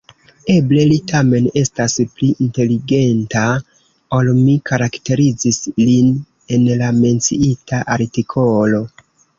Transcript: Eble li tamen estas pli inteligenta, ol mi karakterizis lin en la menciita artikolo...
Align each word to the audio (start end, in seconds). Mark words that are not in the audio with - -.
Eble 0.51 0.85
li 0.91 0.95
tamen 1.11 1.49
estas 1.61 1.97
pli 2.15 2.29
inteligenta, 2.47 3.43
ol 4.19 4.33
mi 4.41 4.57
karakterizis 4.71 5.63
lin 5.85 6.13
en 6.59 6.69
la 6.83 6.93
menciita 7.03 7.87
artikolo... 8.01 8.87